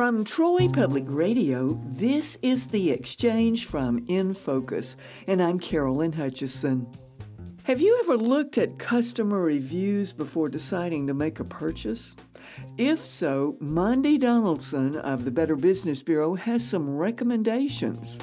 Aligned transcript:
From 0.00 0.24
Troy 0.24 0.66
Public 0.66 1.04
Radio, 1.08 1.78
this 1.84 2.38
is 2.40 2.68
The 2.68 2.90
Exchange 2.90 3.66
from 3.66 4.02
In 4.08 4.32
Focus, 4.32 4.96
and 5.26 5.42
I'm 5.42 5.60
Carolyn 5.60 6.12
Hutchison. 6.12 6.86
Have 7.64 7.82
you 7.82 8.00
ever 8.02 8.16
looked 8.16 8.56
at 8.56 8.78
customer 8.78 9.42
reviews 9.42 10.14
before 10.14 10.48
deciding 10.48 11.06
to 11.06 11.12
make 11.12 11.38
a 11.38 11.44
purchase? 11.44 12.14
If 12.78 13.04
so, 13.04 13.58
Mondy 13.60 14.16
Donaldson 14.16 14.96
of 14.96 15.26
the 15.26 15.30
Better 15.30 15.54
Business 15.54 16.02
Bureau 16.02 16.34
has 16.34 16.66
some 16.66 16.96
recommendations. 16.96 18.16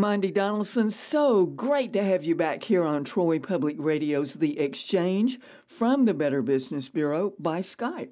Mondy 0.00 0.30
Donaldson, 0.30 0.90
so 0.90 1.44
great 1.44 1.92
to 1.92 2.02
have 2.02 2.24
you 2.24 2.34
back 2.34 2.64
here 2.64 2.84
on 2.84 3.04
Troy 3.04 3.38
Public 3.38 3.76
Radio's 3.78 4.36
The 4.36 4.58
Exchange 4.58 5.38
from 5.66 6.06
the 6.06 6.14
Better 6.14 6.40
Business 6.40 6.88
Bureau 6.88 7.34
by 7.38 7.60
Skype. 7.60 8.08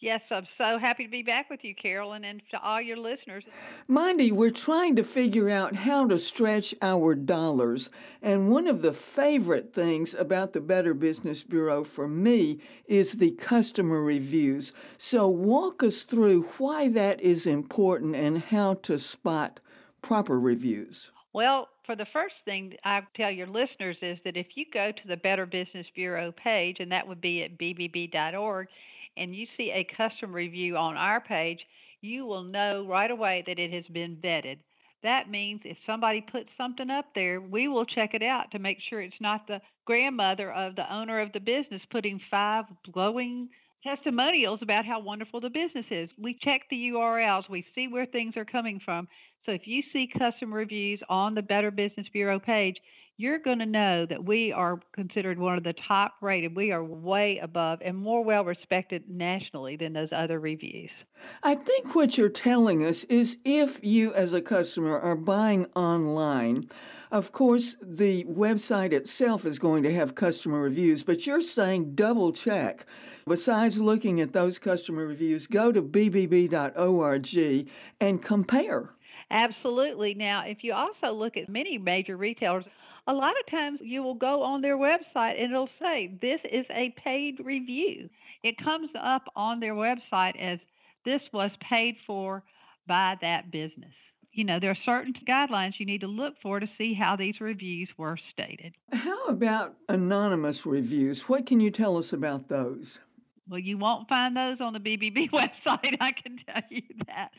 Yes, 0.00 0.22
I'm 0.30 0.46
so 0.56 0.78
happy 0.78 1.04
to 1.04 1.10
be 1.10 1.22
back 1.22 1.50
with 1.50 1.60
you, 1.62 1.74
Carolyn, 1.74 2.24
and 2.24 2.40
to 2.52 2.58
all 2.58 2.80
your 2.80 2.96
listeners. 2.96 3.44
Mondy, 3.86 4.32
we're 4.32 4.48
trying 4.48 4.96
to 4.96 5.04
figure 5.04 5.50
out 5.50 5.76
how 5.76 6.08
to 6.08 6.18
stretch 6.18 6.74
our 6.80 7.14
dollars. 7.14 7.90
And 8.22 8.50
one 8.50 8.66
of 8.66 8.80
the 8.80 8.94
favorite 8.94 9.74
things 9.74 10.14
about 10.14 10.54
the 10.54 10.62
Better 10.62 10.94
Business 10.94 11.42
Bureau 11.42 11.84
for 11.84 12.08
me 12.08 12.60
is 12.86 13.18
the 13.18 13.32
customer 13.32 14.02
reviews. 14.02 14.72
So, 14.96 15.28
walk 15.28 15.82
us 15.82 16.04
through 16.04 16.44
why 16.56 16.88
that 16.88 17.20
is 17.20 17.44
important 17.44 18.16
and 18.16 18.38
how 18.38 18.74
to 18.84 18.98
spot 18.98 19.60
proper 20.02 20.38
reviews. 20.38 21.10
Well, 21.32 21.68
for 21.86 21.94
the 21.94 22.06
first 22.12 22.34
thing 22.44 22.74
I 22.84 23.00
tell 23.16 23.30
your 23.30 23.46
listeners 23.46 23.96
is 24.02 24.18
that 24.24 24.36
if 24.36 24.46
you 24.56 24.64
go 24.72 24.90
to 24.90 25.08
the 25.08 25.16
Better 25.16 25.46
Business 25.46 25.86
Bureau 25.94 26.32
page, 26.32 26.78
and 26.80 26.90
that 26.90 27.06
would 27.06 27.20
be 27.20 27.42
at 27.42 27.58
bbb.org, 27.58 28.66
and 29.16 29.34
you 29.34 29.46
see 29.56 29.70
a 29.70 29.86
custom 29.96 30.32
review 30.32 30.76
on 30.76 30.96
our 30.96 31.20
page, 31.20 31.60
you 32.00 32.24
will 32.26 32.42
know 32.42 32.86
right 32.88 33.10
away 33.10 33.44
that 33.46 33.58
it 33.58 33.72
has 33.72 33.84
been 33.92 34.16
vetted. 34.16 34.58
That 35.02 35.30
means 35.30 35.60
if 35.64 35.76
somebody 35.86 36.20
puts 36.20 36.50
something 36.56 36.90
up 36.90 37.06
there, 37.14 37.40
we 37.40 37.68
will 37.68 37.86
check 37.86 38.14
it 38.14 38.22
out 38.22 38.50
to 38.52 38.58
make 38.58 38.78
sure 38.88 39.00
it's 39.00 39.14
not 39.20 39.46
the 39.46 39.60
grandmother 39.86 40.52
of 40.52 40.76
the 40.76 40.92
owner 40.92 41.20
of 41.20 41.32
the 41.32 41.40
business 41.40 41.80
putting 41.90 42.20
five 42.30 42.64
glowing 42.92 43.48
testimonials 43.82 44.60
about 44.62 44.84
how 44.84 45.00
wonderful 45.00 45.40
the 45.40 45.50
business 45.50 45.86
is. 45.90 46.08
We 46.18 46.38
check 46.42 46.62
the 46.70 46.90
URLs, 46.94 47.48
we 47.48 47.64
see 47.74 47.88
where 47.88 48.06
things 48.06 48.36
are 48.36 48.44
coming 48.44 48.80
from. 48.84 49.08
So 49.46 49.52
if 49.52 49.62
you 49.64 49.82
see 49.92 50.08
custom 50.18 50.52
reviews 50.52 51.00
on 51.08 51.34
the 51.34 51.42
Better 51.42 51.70
Business 51.70 52.06
Bureau 52.12 52.38
page, 52.38 52.76
you're 53.16 53.38
going 53.38 53.58
to 53.58 53.66
know 53.66 54.06
that 54.06 54.24
we 54.24 54.50
are 54.50 54.80
considered 54.94 55.38
one 55.38 55.58
of 55.58 55.64
the 55.64 55.74
top 55.86 56.14
rated. 56.22 56.56
We 56.56 56.72
are 56.72 56.82
way 56.82 57.38
above 57.42 57.80
and 57.84 57.94
more 57.94 58.24
well 58.24 58.44
respected 58.44 59.04
nationally 59.10 59.76
than 59.76 59.92
those 59.92 60.08
other 60.10 60.40
reviews. 60.40 60.90
I 61.42 61.54
think 61.54 61.94
what 61.94 62.16
you're 62.16 62.30
telling 62.30 62.82
us 62.82 63.04
is 63.04 63.36
if 63.44 63.78
you, 63.84 64.14
as 64.14 64.32
a 64.32 64.40
customer, 64.40 64.98
are 64.98 65.16
buying 65.16 65.66
online, 65.76 66.70
of 67.10 67.32
course, 67.32 67.76
the 67.82 68.24
website 68.24 68.92
itself 68.92 69.44
is 69.44 69.58
going 69.58 69.82
to 69.82 69.92
have 69.92 70.14
customer 70.14 70.60
reviews, 70.60 71.02
but 71.02 71.26
you're 71.26 71.40
saying 71.40 71.94
double 71.94 72.32
check. 72.32 72.86
Besides 73.26 73.80
looking 73.80 74.20
at 74.20 74.32
those 74.32 74.58
customer 74.58 75.06
reviews, 75.06 75.46
go 75.46 75.72
to 75.72 75.82
bbb.org 75.82 77.68
and 78.00 78.22
compare. 78.22 78.90
Absolutely. 79.30 80.14
Now, 80.14 80.44
if 80.46 80.58
you 80.62 80.72
also 80.72 81.12
look 81.12 81.36
at 81.36 81.48
many 81.48 81.78
major 81.78 82.16
retailers, 82.16 82.64
a 83.06 83.12
lot 83.12 83.32
of 83.40 83.50
times 83.50 83.80
you 83.82 84.02
will 84.02 84.14
go 84.14 84.42
on 84.42 84.60
their 84.60 84.76
website 84.76 85.40
and 85.40 85.52
it'll 85.52 85.68
say, 85.80 86.16
This 86.20 86.40
is 86.50 86.66
a 86.70 86.94
paid 87.02 87.40
review. 87.44 88.08
It 88.42 88.56
comes 88.62 88.90
up 89.00 89.24
on 89.34 89.60
their 89.60 89.74
website 89.74 90.40
as 90.40 90.58
this 91.04 91.20
was 91.32 91.50
paid 91.68 91.96
for 92.06 92.42
by 92.86 93.14
that 93.20 93.50
business. 93.50 93.94
You 94.32 94.44
know, 94.44 94.60
there 94.60 94.70
are 94.70 94.78
certain 94.84 95.12
guidelines 95.28 95.72
you 95.78 95.86
need 95.86 96.02
to 96.02 96.06
look 96.06 96.34
for 96.40 96.60
to 96.60 96.68
see 96.78 96.94
how 96.94 97.16
these 97.16 97.40
reviews 97.40 97.88
were 97.98 98.16
stated. 98.32 98.74
How 98.92 99.26
about 99.26 99.74
anonymous 99.88 100.64
reviews? 100.64 101.28
What 101.28 101.46
can 101.46 101.58
you 101.58 101.70
tell 101.70 101.96
us 101.96 102.12
about 102.12 102.48
those? 102.48 103.00
Well, 103.48 103.58
you 103.58 103.76
won't 103.76 104.08
find 104.08 104.36
those 104.36 104.58
on 104.60 104.72
the 104.72 104.78
BBB 104.78 105.30
website, 105.32 105.96
I 106.00 106.12
can 106.12 106.38
tell 106.46 106.62
you 106.70 106.82
that. 107.08 107.30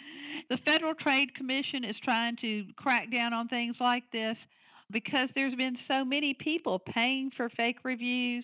The 0.49 0.57
Federal 0.65 0.93
Trade 0.93 1.33
Commission 1.35 1.85
is 1.85 1.95
trying 2.03 2.35
to 2.41 2.65
crack 2.75 3.09
down 3.09 3.33
on 3.33 3.47
things 3.47 3.77
like 3.79 4.03
this 4.11 4.35
because 4.91 5.29
there's 5.33 5.55
been 5.55 5.77
so 5.87 6.03
many 6.03 6.33
people 6.33 6.79
paying 6.79 7.31
for 7.37 7.49
fake 7.49 7.77
reviews 7.83 8.43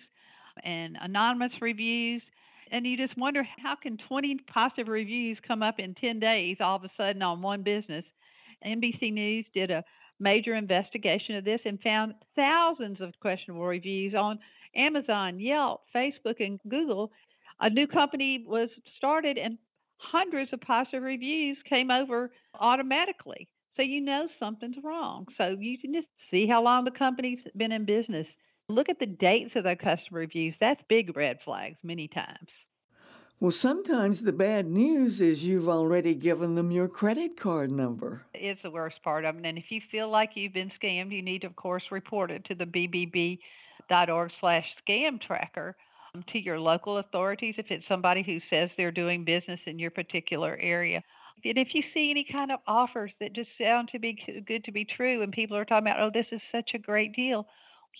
and 0.64 0.96
anonymous 1.00 1.52
reviews 1.60 2.22
and 2.70 2.86
you 2.86 2.96
just 2.96 3.16
wonder 3.16 3.46
how 3.62 3.74
can 3.80 3.98
20 4.08 4.38
positive 4.52 4.88
reviews 4.88 5.38
come 5.46 5.62
up 5.62 5.78
in 5.78 5.94
10 5.94 6.18
days 6.18 6.56
all 6.60 6.76
of 6.76 6.84
a 6.84 6.90
sudden 6.96 7.22
on 7.22 7.42
one 7.42 7.62
business 7.62 8.04
nbc 8.66 9.12
news 9.12 9.44
did 9.54 9.70
a 9.70 9.84
major 10.20 10.54
investigation 10.54 11.36
of 11.36 11.44
this 11.44 11.60
and 11.64 11.80
found 11.80 12.14
thousands 12.34 13.00
of 13.00 13.12
questionable 13.20 13.66
reviews 13.66 14.14
on 14.14 14.38
amazon 14.76 15.38
yelp 15.38 15.82
facebook 15.94 16.40
and 16.40 16.60
google 16.68 17.10
a 17.60 17.70
new 17.70 17.86
company 17.86 18.44
was 18.46 18.68
started 18.96 19.38
and 19.38 19.58
hundreds 19.98 20.52
of 20.52 20.60
positive 20.60 21.02
reviews 21.02 21.56
came 21.68 21.90
over 21.90 22.30
automatically 22.60 23.48
so 23.78 23.82
you 23.82 24.00
know 24.00 24.26
something's 24.40 24.76
wrong. 24.82 25.26
So 25.38 25.56
you 25.58 25.78
can 25.78 25.94
just 25.94 26.08
see 26.32 26.48
how 26.48 26.62
long 26.62 26.84
the 26.84 26.90
company's 26.90 27.38
been 27.56 27.70
in 27.70 27.84
business. 27.84 28.26
Look 28.68 28.88
at 28.88 28.98
the 28.98 29.06
dates 29.06 29.52
of 29.54 29.62
the 29.62 29.76
customer 29.76 30.18
reviews. 30.18 30.54
That's 30.60 30.80
big 30.88 31.16
red 31.16 31.38
flags 31.44 31.78
many 31.84 32.08
times. 32.08 32.48
Well, 33.40 33.52
sometimes 33.52 34.22
the 34.22 34.32
bad 34.32 34.66
news 34.66 35.20
is 35.20 35.46
you've 35.46 35.68
already 35.68 36.16
given 36.16 36.56
them 36.56 36.72
your 36.72 36.88
credit 36.88 37.36
card 37.36 37.70
number. 37.70 38.22
It's 38.34 38.60
the 38.64 38.70
worst 38.70 39.00
part 39.04 39.24
of 39.24 39.36
it. 39.36 39.44
And 39.44 39.56
if 39.56 39.66
you 39.68 39.80
feel 39.92 40.10
like 40.10 40.30
you've 40.34 40.54
been 40.54 40.72
scammed, 40.82 41.12
you 41.12 41.22
need 41.22 41.42
to, 41.42 41.46
of 41.46 41.54
course, 41.54 41.84
report 41.92 42.32
it 42.32 42.44
to 42.46 42.56
the 42.56 42.64
bbb.org 42.64 44.30
slash 44.40 44.64
scam 44.84 45.20
tracker 45.20 45.76
um, 46.16 46.24
to 46.32 46.40
your 46.40 46.58
local 46.58 46.98
authorities 46.98 47.54
if 47.58 47.66
it's 47.70 47.86
somebody 47.86 48.24
who 48.24 48.40
says 48.50 48.70
they're 48.76 48.90
doing 48.90 49.24
business 49.24 49.60
in 49.66 49.78
your 49.78 49.92
particular 49.92 50.58
area. 50.60 51.00
And 51.44 51.58
if 51.58 51.68
you 51.74 51.84
see 51.94 52.10
any 52.10 52.26
kind 52.30 52.50
of 52.50 52.58
offers 52.66 53.12
that 53.20 53.34
just 53.34 53.50
sound 53.56 53.90
to 53.92 54.00
be 54.00 54.18
good 54.48 54.64
to 54.64 54.72
be 54.72 54.84
true, 54.84 55.22
and 55.22 55.30
people 55.30 55.56
are 55.56 55.64
talking 55.64 55.86
about, 55.86 56.00
oh, 56.00 56.10
this 56.12 56.26
is 56.32 56.40
such 56.50 56.70
a 56.74 56.78
great 56.78 57.14
deal, 57.14 57.46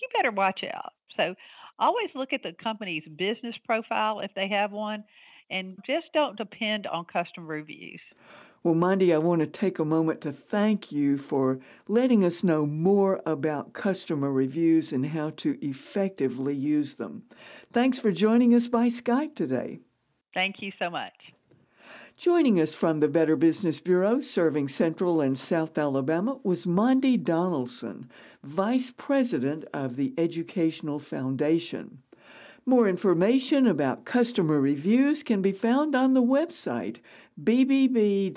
you 0.02 0.08
better 0.16 0.32
watch 0.32 0.64
out. 0.64 0.94
So 1.16 1.36
always 1.78 2.08
look 2.16 2.32
at 2.32 2.42
the 2.42 2.52
company's 2.60 3.04
business 3.16 3.54
profile 3.64 4.18
if 4.20 4.32
they 4.34 4.48
have 4.48 4.72
one, 4.72 5.04
and 5.50 5.78
just 5.86 6.06
don't 6.12 6.36
depend 6.36 6.86
on 6.86 7.04
customer 7.04 7.46
reviews. 7.46 8.00
Well, 8.64 8.74
Mondy, 8.74 9.14
I 9.14 9.18
want 9.18 9.40
to 9.40 9.46
take 9.46 9.78
a 9.78 9.84
moment 9.84 10.20
to 10.22 10.32
thank 10.32 10.90
you 10.90 11.16
for 11.16 11.60
letting 11.86 12.24
us 12.24 12.42
know 12.42 12.66
more 12.66 13.22
about 13.24 13.72
customer 13.72 14.32
reviews 14.32 14.92
and 14.92 15.06
how 15.06 15.30
to 15.36 15.56
effectively 15.64 16.54
use 16.54 16.96
them. 16.96 17.22
Thanks 17.72 18.00
for 18.00 18.10
joining 18.10 18.54
us 18.54 18.66
by 18.66 18.88
Skype 18.88 19.36
today. 19.36 19.78
Thank 20.34 20.56
you 20.60 20.72
so 20.78 20.90
much. 20.90 21.14
Joining 22.16 22.60
us 22.60 22.74
from 22.74 22.98
the 22.98 23.06
Better 23.06 23.36
Business 23.36 23.78
Bureau 23.78 24.18
serving 24.18 24.66
Central 24.66 25.20
and 25.20 25.38
South 25.38 25.78
Alabama 25.78 26.40
was 26.42 26.66
Mondy 26.66 27.16
Donaldson, 27.16 28.10
Vice 28.42 28.90
President 28.90 29.64
of 29.72 29.94
the 29.94 30.14
Educational 30.18 30.98
Foundation. 30.98 32.02
More 32.68 32.86
information 32.86 33.66
about 33.66 34.04
customer 34.04 34.60
reviews 34.60 35.22
can 35.22 35.40
be 35.40 35.52
found 35.52 35.94
on 35.94 36.12
the 36.12 36.22
website 36.22 36.98
bbb.org. 37.42 38.34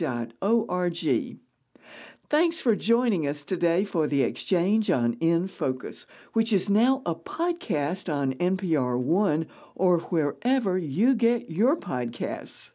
Thanks 2.30 2.62
for 2.62 2.76
joining 2.78 3.28
us 3.28 3.44
today 3.44 3.84
for 3.84 4.08
the 4.08 4.24
Exchange 4.24 4.90
on 4.90 5.18
In 5.20 5.50
Focus, 5.50 6.08
which 6.32 6.54
is 6.54 6.70
now 6.70 7.02
a 7.06 7.14
podcast 7.14 8.08
on 8.08 8.36
NPR 8.36 8.98
One 8.98 9.48
or 9.76 10.00
wherever 10.00 10.78
you 10.78 11.14
get 11.14 11.52
your 11.52 11.76
podcasts. 11.76 12.72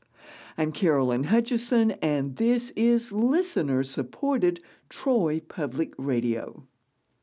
I'm 0.58 0.72
Carolyn 0.72 1.24
Hutchison, 1.24 1.92
and 2.02 2.36
this 2.36 2.68
is 2.76 3.12
listener 3.12 3.82
supported 3.82 4.60
Troy 4.90 5.40
Public 5.40 5.94
Radio. 5.96 6.64